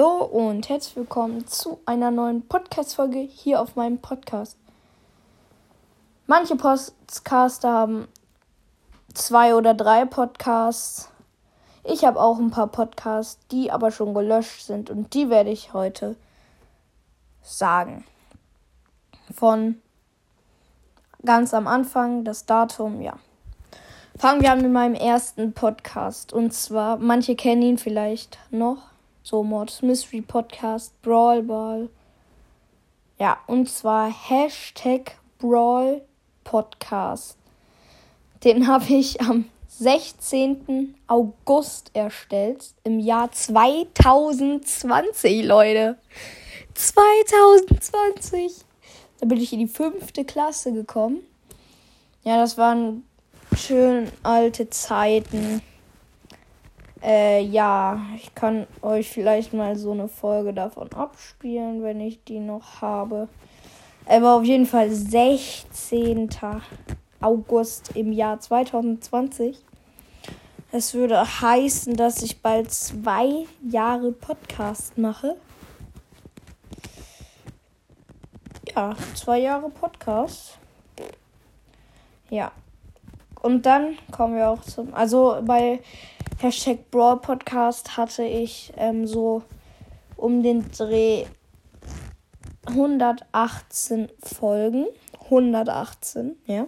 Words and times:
Hallo 0.00 0.24
und 0.24 0.70
herzlich 0.70 0.96
willkommen 0.96 1.46
zu 1.46 1.78
einer 1.84 2.10
neuen 2.10 2.48
Podcast-Folge 2.48 3.18
hier 3.18 3.60
auf 3.60 3.76
meinem 3.76 3.98
Podcast. 3.98 4.56
Manche 6.26 6.56
Podcaster 6.56 7.70
haben 7.70 8.08
zwei 9.12 9.54
oder 9.54 9.74
drei 9.74 10.06
Podcasts. 10.06 11.10
Ich 11.84 12.06
habe 12.06 12.18
auch 12.18 12.38
ein 12.38 12.50
paar 12.50 12.68
Podcasts, 12.68 13.46
die 13.48 13.70
aber 13.70 13.90
schon 13.90 14.14
gelöscht 14.14 14.64
sind 14.64 14.88
und 14.88 15.12
die 15.12 15.28
werde 15.28 15.50
ich 15.50 15.74
heute 15.74 16.16
sagen. 17.42 18.06
Von 19.34 19.82
ganz 21.26 21.52
am 21.52 21.66
Anfang, 21.66 22.24
das 22.24 22.46
Datum, 22.46 23.02
ja. 23.02 23.18
Fangen 24.16 24.40
wir 24.40 24.50
an 24.50 24.62
mit 24.62 24.72
meinem 24.72 24.94
ersten 24.94 25.52
Podcast. 25.52 26.32
Und 26.32 26.54
zwar, 26.54 26.96
manche 26.96 27.36
kennen 27.36 27.60
ihn 27.60 27.76
vielleicht 27.76 28.38
noch. 28.50 28.89
So 29.22 29.42
Mords 29.42 29.82
Mystery 29.82 30.22
Podcast, 30.22 30.94
Brawl 31.02 31.42
Ball. 31.42 31.90
Ja, 33.18 33.38
und 33.46 33.68
zwar 33.68 34.10
Hashtag 34.10 35.18
Brawl 35.38 36.00
Podcast. 36.42 37.36
Den 38.42 38.66
habe 38.66 38.94
ich 38.94 39.20
am 39.20 39.44
16. 39.68 40.94
August 41.06 41.90
erstellt. 41.94 42.72
Im 42.82 42.98
Jahr 42.98 43.30
2020, 43.30 45.44
Leute. 45.44 45.98
2020. 46.74 48.64
Da 49.20 49.26
bin 49.26 49.38
ich 49.38 49.52
in 49.52 49.58
die 49.58 49.68
fünfte 49.68 50.24
Klasse 50.24 50.72
gekommen. 50.72 51.18
Ja, 52.24 52.38
das 52.38 52.56
waren 52.56 53.04
schön 53.54 54.10
alte 54.22 54.70
Zeiten. 54.70 55.60
Äh, 57.02 57.42
ja, 57.42 58.00
ich 58.16 58.34
kann 58.34 58.66
euch 58.82 59.08
vielleicht 59.08 59.54
mal 59.54 59.76
so 59.76 59.92
eine 59.92 60.08
Folge 60.08 60.52
davon 60.52 60.92
abspielen, 60.92 61.82
wenn 61.82 62.00
ich 62.00 62.22
die 62.24 62.40
noch 62.40 62.82
habe. 62.82 63.28
Aber 64.06 64.34
auf 64.34 64.44
jeden 64.44 64.66
Fall 64.66 64.90
16. 64.90 66.28
August 67.20 67.96
im 67.96 68.12
Jahr 68.12 68.40
2020. 68.40 69.58
Es 70.72 70.94
würde 70.94 71.20
heißen, 71.20 71.96
dass 71.96 72.22
ich 72.22 72.42
bald 72.42 72.70
zwei 72.70 73.46
Jahre 73.62 74.12
Podcast 74.12 74.98
mache. 74.98 75.36
Ja, 78.74 78.94
zwei 79.14 79.40
Jahre 79.40 79.68
Podcast. 79.68 80.58
Ja, 82.28 82.52
und 83.42 83.66
dann 83.66 83.96
kommen 84.12 84.36
wir 84.36 84.48
auch 84.50 84.62
zum. 84.62 84.94
Also 84.94 85.38
bei 85.44 85.80
Hashtag 86.42 86.90
Brawl 86.90 87.18
Podcast 87.18 87.98
hatte 87.98 88.22
ich 88.22 88.72
ähm, 88.78 89.06
so 89.06 89.42
um 90.16 90.42
den 90.42 90.70
Dreh 90.70 91.26
118 92.66 94.08
Folgen. 94.22 94.86
118, 95.24 96.36
ja. 96.46 96.64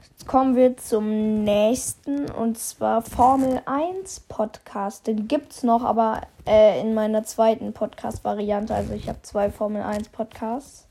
Jetzt 0.00 0.26
kommen 0.26 0.56
wir 0.56 0.78
zum 0.78 1.44
nächsten 1.44 2.30
und 2.30 2.56
zwar 2.56 3.02
Formel 3.02 3.60
1 3.66 4.20
Podcast. 4.20 5.06
Den 5.06 5.28
gibt 5.28 5.52
es 5.52 5.62
noch, 5.62 5.84
aber 5.84 6.22
äh, 6.46 6.80
in 6.80 6.94
meiner 6.94 7.24
zweiten 7.24 7.74
Podcast-Variante. 7.74 8.74
Also 8.74 8.94
ich 8.94 9.10
habe 9.10 9.20
zwei 9.20 9.50
Formel 9.50 9.82
1 9.82 10.08
Podcasts. 10.08 10.86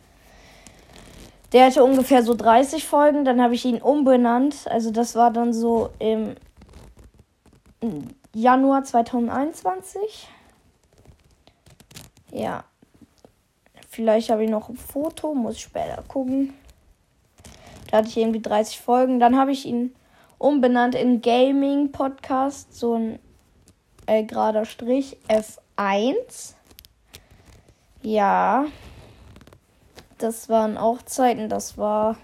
Der 1.53 1.66
hatte 1.66 1.84
ungefähr 1.84 2.22
so 2.22 2.36
30 2.36 2.86
Folgen, 2.86 3.25
dann 3.25 3.41
habe 3.41 3.56
ich 3.56 3.66
ihn 3.66 3.81
umbenannt. 3.81 4.67
Also 4.69 4.91
das 4.91 5.16
war 5.16 5.31
dann 5.31 5.53
so 5.53 5.89
im 5.97 6.36
Januar 8.33 8.83
2021. 8.83 10.28
Ja. 12.31 12.64
Vielleicht 13.89 14.30
habe 14.30 14.44
ich 14.44 14.50
noch 14.50 14.69
ein 14.69 14.78
Foto, 14.78 15.34
muss 15.34 15.56
ich 15.56 15.64
später 15.64 16.03
gucken. 16.08 16.53
Da 17.89 17.97
hatte 17.97 18.09
ich 18.09 18.18
irgendwie 18.18 18.41
30 18.41 18.79
Folgen. 18.79 19.19
Dann 19.19 19.38
habe 19.38 19.51
ich 19.51 19.66
ihn 19.66 19.96
umbenannt 20.38 20.96
in 20.96 21.22
Gaming 21.22 21.91
Podcast, 21.91 22.75
so 22.75 22.96
ein 22.96 23.19
äh, 24.06 24.24
gerader 24.24 24.66
Strich 24.66 25.18
F1. 25.28 26.53
Ja, 28.03 28.66
das 30.18 30.50
waren 30.50 30.78
auch 30.78 31.01
Zeiten, 31.01 31.50
das 31.50 31.78
war 31.78 32.18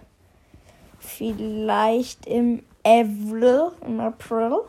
vielleicht 1.00 2.26
im 2.26 2.64
April, 2.84 3.72
im 3.86 4.00
April. 4.00 4.60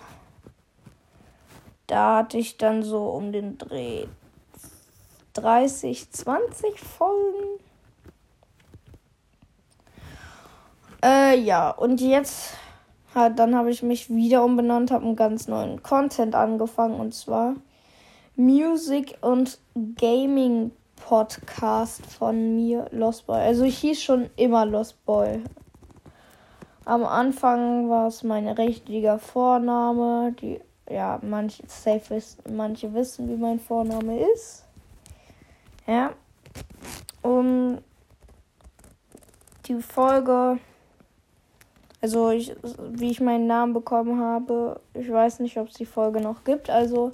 Da 1.86 2.18
hatte 2.18 2.38
ich 2.38 2.56
dann 2.56 2.82
so 2.82 3.08
um 3.08 3.32
den 3.32 3.58
Dreh 3.58 4.06
30, 5.34 6.10
20 6.10 6.80
Folgen. 6.80 7.60
Äh, 11.02 11.38
ja, 11.40 11.70
und 11.70 12.00
jetzt 12.00 12.54
halt, 13.14 13.38
dann 13.38 13.54
habe 13.54 13.70
ich 13.70 13.82
mich 13.82 14.08
wieder 14.08 14.44
umbenannt, 14.44 14.90
habe 14.90 15.04
einen 15.04 15.16
ganz 15.16 15.48
neuen 15.48 15.82
Content 15.82 16.34
angefangen 16.34 16.98
und 16.98 17.14
zwar 17.14 17.56
Music 18.36 19.18
und 19.20 19.58
Gaming 19.96 20.72
Podcast 20.96 22.06
von 22.06 22.54
mir, 22.54 22.86
Lost 22.90 23.26
Boy. 23.26 23.40
Also 23.40 23.64
ich 23.64 23.78
hieß 23.78 24.02
schon 24.02 24.30
immer 24.36 24.64
Lost 24.64 25.04
Boy. 25.04 25.42
Am 26.86 27.04
Anfang 27.04 27.88
war 27.90 28.08
es 28.08 28.22
mein 28.22 28.48
richtiger 28.48 29.18
Vorname. 29.18 30.32
Die, 30.40 30.60
ja, 30.88 31.18
manche, 31.22 31.62
safe 31.66 32.16
ist, 32.16 32.48
manche 32.48 32.92
wissen, 32.92 33.28
wie 33.28 33.36
mein 33.36 33.58
Vorname 33.58 34.20
ist. 34.34 34.64
Ja. 35.86 36.12
Und 37.22 37.82
die 39.66 39.80
Folge, 39.80 40.58
also 42.00 42.30
ich, 42.30 42.54
wie 42.90 43.10
ich 43.10 43.20
meinen 43.20 43.46
Namen 43.46 43.72
bekommen 43.72 44.20
habe, 44.20 44.80
ich 44.92 45.10
weiß 45.10 45.40
nicht, 45.40 45.56
ob 45.56 45.68
es 45.68 45.74
die 45.74 45.86
Folge 45.86 46.20
noch 46.20 46.44
gibt. 46.44 46.68
Also 46.68 47.12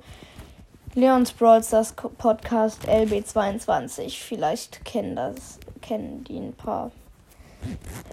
Leons 0.95 1.33
Brawl 1.33 1.63
Stars 1.63 1.95
Podcast 2.19 2.89
LB22. 2.89 4.21
Vielleicht 4.21 4.85
kennen 4.85 5.15
das, 5.15 5.61
kennen 5.81 6.25
die 6.25 6.39
ein 6.39 6.53
paar. 6.53 6.91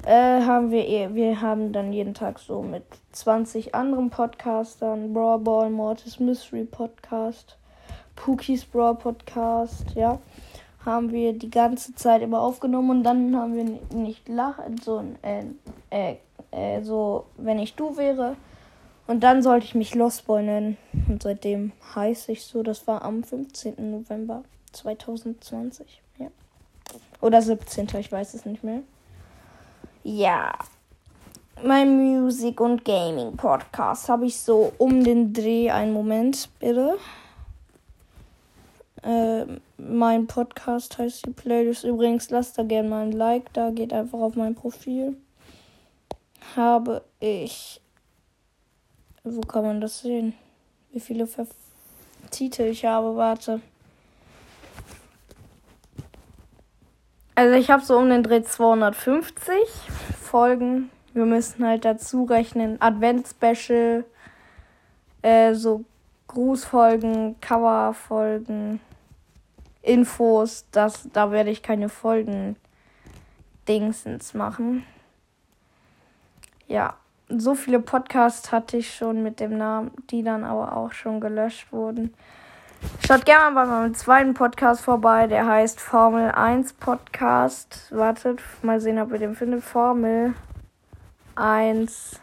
Äh, 0.06 0.42
haben 0.42 0.72
wir, 0.72 0.88
eh, 0.88 1.14
wir 1.14 1.42
haben 1.42 1.74
dann 1.74 1.92
jeden 1.94 2.14
Tag 2.14 2.40
so 2.40 2.62
mit 2.62 2.84
20 3.12 3.76
anderen 3.76 4.10
Podcastern, 4.10 5.14
Brawl 5.14 5.40
Ball, 5.40 5.70
Mortis 5.70 6.20
Mystery 6.20 6.66
Podcast, 6.66 7.58
Pookies 8.16 8.66
Brawl 8.66 8.96
Podcast, 8.96 9.92
ja, 9.96 10.20
haben 10.86 11.12
wir 11.12 11.34
die 11.34 11.50
ganze 11.50 11.94
Zeit 11.96 12.22
immer 12.22 12.42
aufgenommen 12.42 12.90
und 12.90 13.04
dann 13.04 13.36
haben 13.36 13.56
wir 13.56 13.98
nicht 13.98 14.30
lachen, 14.30 14.78
so, 14.78 15.04
äh, 15.22 15.44
äh, 15.90 16.16
äh, 16.52 16.82
so, 16.84 17.26
wenn 17.38 17.60
ich 17.60 17.76
du 17.76 17.98
wäre, 17.98 18.36
und 19.08 19.22
dann 19.22 19.42
sollte 19.42 19.66
ich 19.66 19.74
mich 19.74 19.96
Lost 19.96 20.28
Boy 20.28 20.44
nennen. 20.44 20.78
Und 21.08 21.24
seitdem 21.24 21.72
heiße 21.96 22.34
ich 22.34 22.44
so. 22.44 22.62
Das 22.62 22.86
war 22.88 23.02
am 23.04 23.24
15. 23.24 23.76
November 23.92 24.44
2020. 24.74 26.02
Ja. 26.20 26.28
Oder 27.22 27.42
17. 27.42 27.88
Ich 28.00 28.12
weiß 28.12 28.34
es 28.34 28.46
nicht 28.46 28.66
mehr. 28.66 28.82
Ja. 30.10 30.58
Mein 31.62 32.22
Musik- 32.22 32.62
und 32.62 32.86
Gaming-Podcast 32.86 34.08
habe 34.08 34.26
ich 34.28 34.40
so 34.40 34.72
um 34.78 35.04
den 35.04 35.34
Dreh. 35.34 35.70
Einen 35.70 35.92
Moment, 35.92 36.48
bitte. 36.62 36.98
Äh, 39.04 39.46
mein 39.78 40.26
Podcast 40.26 40.98
heißt 40.98 41.26
die 41.26 41.32
Playlist. 41.32 41.84
Übrigens, 41.84 42.30
lasst 42.30 42.58
da 42.58 42.64
gerne 42.64 42.88
mal 42.88 43.06
ein 43.06 43.12
Like 43.12 43.52
da. 43.52 43.70
Geht 43.70 43.92
einfach 43.92 44.20
auf 44.20 44.38
mein 44.38 44.56
Profil. 44.56 45.18
Habe 46.56 47.04
ich 47.20 47.82
wo 49.26 49.42
kann 49.42 49.66
man 49.66 49.82
das 49.82 50.00
sehen? 50.00 50.36
Wie 50.94 51.02
viele 51.02 51.28
Ver 51.28 51.48
Titel 52.32 52.62
ich 52.62 52.86
habe? 52.86 53.18
Warte. 53.18 53.60
Also 57.38 57.54
ich 57.54 57.70
habe 57.70 57.86
so 57.86 57.96
um 57.98 58.10
den 58.10 58.24
Dreh 58.24 58.42
250 58.42 59.54
Folgen. 60.20 60.90
Wir 61.14 61.26
müssen 61.26 61.64
halt 61.64 61.86
dazu 61.86 62.24
rechnen. 62.24 62.82
Advent-Special, 62.82 64.06
äh, 65.22 65.54
so 65.54 65.86
Grußfolgen, 66.26 67.40
Coverfolgen, 67.40 68.80
Infos. 69.84 70.66
Das, 70.72 71.08
da 71.14 71.30
werde 71.30 71.52
ich 71.52 71.62
keine 71.62 71.90
Folgen 71.90 72.56
Dingsens 73.68 74.34
machen. 74.34 74.84
Ja 76.68 76.96
so 77.30 77.56
viele 77.56 77.80
Podcasts 77.80 78.52
hatte 78.52 78.78
ich 78.78 78.94
schon 78.94 79.22
mit 79.22 79.40
dem 79.40 79.58
Namen, 79.58 79.92
die 80.10 80.24
dann 80.24 80.44
aber 80.44 80.76
auch 80.76 80.92
schon 80.92 81.20
gelöscht 81.20 81.72
wurden. 81.72 82.14
Schaut 83.06 83.26
gerne 83.26 83.52
mal 83.52 83.66
bei 83.66 83.72
meinem 83.72 83.94
zweiten 83.96 84.34
Podcast 84.34 84.82
vorbei, 84.82 85.28
der 85.28 85.46
heißt 85.46 85.80
Formel 85.80 86.32
1 86.32 86.74
Podcast. 86.74 87.92
Wartet, 87.96 88.42
mal 88.62 88.82
sehen, 88.82 89.00
ob 89.00 89.12
ihr 89.12 89.20
den 89.20 89.36
findet. 89.36 89.64
Formel 89.64 90.34
1 91.36 92.20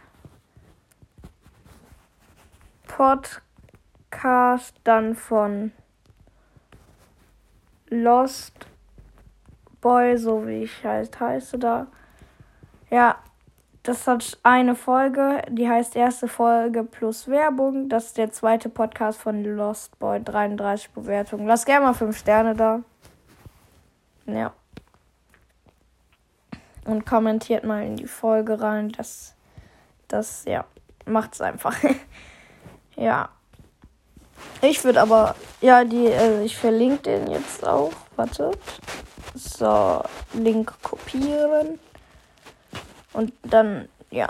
Podcast, 2.87 4.75
dann 4.85 5.17
von 5.17 5.73
Lost 7.89 8.67
Boy, 9.81 10.17
so 10.19 10.47
wie 10.47 10.65
ich 10.65 10.85
halt 10.85 11.19
heiße 11.19 11.59
da. 11.59 11.87
Ja, 12.91 13.17
das 13.85 14.07
hat 14.07 14.39
eine 14.43 14.75
Folge, 14.75 15.43
die 15.51 15.69
heißt 15.69 15.95
erste 15.95 16.27
Folge 16.27 16.85
plus 16.85 17.29
Werbung. 17.29 17.91
Das 17.91 18.07
ist 18.07 18.17
der 18.17 18.33
zweite 18.33 18.71
Podcast 18.71 19.21
von 19.21 19.45
Lost 19.45 19.99
Boy, 19.99 20.23
33 20.25 20.91
Bewertungen. 20.91 21.47
Lass 21.47 21.67
gerne 21.67 21.85
mal 21.85 21.93
5 21.93 22.19
Sterne 22.19 22.55
da. 22.55 22.81
Ja. 24.27 24.55
Und 26.87 27.05
kommentiert 27.05 27.65
mal 27.65 27.85
in 27.85 27.97
die 27.97 28.07
Folge 28.07 28.59
rein. 28.59 28.91
Das, 28.93 29.35
das, 30.09 30.47
ja, 30.47 30.65
macht's 31.05 31.43
einfach. 31.43 31.77
ja. 32.97 33.29
Ich 34.63 34.83
würde 34.83 35.03
aber, 35.03 35.35
ja, 35.61 35.85
die, 35.85 36.11
also 36.11 36.41
ich 36.41 36.57
verlinke 36.57 37.03
den 37.03 37.31
jetzt 37.31 37.67
auch. 37.67 37.93
Wartet. 38.17 38.59
So, 39.35 40.03
Link 40.33 40.73
kopieren. 40.83 41.79
Und 43.15 43.33
dann, 43.43 43.89
ja, 44.11 44.29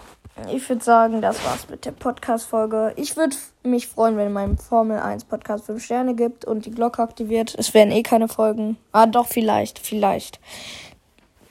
ich 0.53 0.69
würde 0.69 0.85
sagen, 0.85 1.23
das 1.23 1.45
war's 1.45 1.69
mit 1.69 1.85
der 1.85 1.93
Podcast-Folge. 1.93 2.93
Ich 2.97 3.17
würde 3.17 3.37
mich 3.63 3.87
freuen, 3.87 4.17
wenn 4.17 4.33
meinem 4.33 4.59
Formel 4.59 4.99
1 4.99 5.25
Podcast 5.25 5.67
5 5.67 5.83
Sterne 5.83 6.15
gibt 6.15 6.45
und 6.45 6.67
die 6.67 6.71
Glocke 6.71 7.03
aktiviert. 7.03 7.55
Es 7.57 7.73
werden 7.73 7.93
eh 7.93 8.03
keine 8.03 8.29
Folgen. 8.29 8.77
Ah, 8.93 9.07
doch, 9.07 9.27
vielleicht, 9.27 9.79
vielleicht. 9.79 10.41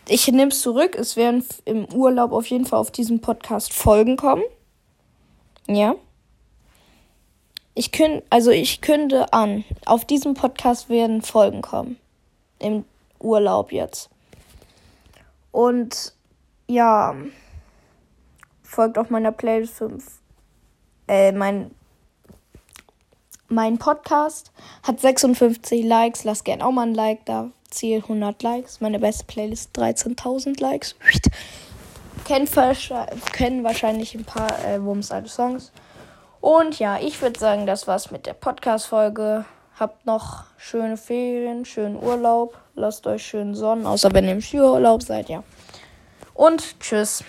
Ich 0.07 0.27
nehme 0.27 0.51
es 0.51 0.61
zurück. 0.61 0.95
Es 0.95 1.15
werden 1.15 1.45
im 1.65 1.85
Urlaub 1.93 2.33
auf 2.33 2.45
jeden 2.47 2.65
Fall 2.65 2.79
auf 2.79 2.91
diesem 2.91 3.21
Podcast 3.21 3.73
Folgen 3.73 4.17
kommen. 4.17 4.43
Ja. 5.67 5.95
Ich 7.73 7.91
künde, 7.91 8.21
also 8.29 8.51
ich 8.51 8.81
künde 8.81 9.31
an, 9.33 9.63
auf 9.85 10.05
diesem 10.05 10.33
Podcast 10.35 10.89
werden 10.89 11.21
Folgen 11.21 11.61
kommen. 11.61 11.97
Im 12.59 12.83
Urlaub 13.19 13.71
jetzt. 13.71 14.09
Und 15.51 16.13
ja, 16.73 17.15
folgt 18.63 18.97
auf 18.97 19.09
meiner 19.09 19.31
Playlist 19.31 19.75
5. 19.75 20.03
Äh, 21.07 21.31
mein, 21.31 21.71
mein 23.47 23.77
Podcast 23.77 24.51
hat 24.81 24.99
56 24.99 25.85
Likes. 25.85 26.23
Lass 26.23 26.43
gern 26.43 26.61
auch 26.61 26.71
mal 26.71 26.87
ein 26.87 26.95
Like 26.95 27.25
da. 27.25 27.51
Ziel 27.69 27.97
100 27.97 28.41
Likes. 28.41 28.81
Meine 28.81 28.99
beste 28.99 29.25
Playlist 29.25 29.77
13.000 29.77 30.59
Likes. 30.59 30.95
Kennen, 32.25 32.47
kennen 33.33 33.63
wahrscheinlich 33.63 34.15
ein 34.15 34.23
paar 34.23 34.65
äh, 34.65 34.81
Wumms 34.83 35.11
alte 35.11 35.29
Songs. 35.29 35.71
Und 36.41 36.79
ja, 36.79 36.97
ich 36.99 37.21
würde 37.21 37.39
sagen, 37.39 37.65
das 37.65 37.87
war's 37.87 38.11
mit 38.11 38.25
der 38.25 38.33
Podcast-Folge. 38.33 39.45
Habt 39.79 40.05
noch 40.05 40.45
schöne 40.57 40.97
Ferien, 40.97 41.65
schönen 41.65 42.01
Urlaub. 42.01 42.57
Lasst 42.75 43.05
euch 43.07 43.25
schön 43.25 43.55
sonnen, 43.55 43.85
außer 43.85 44.13
wenn 44.13 44.25
ihr 44.25 44.31
im 44.31 44.41
Skiurlaub 44.41 45.03
seid, 45.03 45.29
ja. 45.29 45.43
Und 46.33 46.79
tschüss. 46.79 47.23